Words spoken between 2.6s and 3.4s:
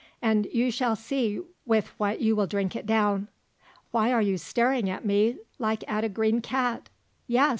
it down.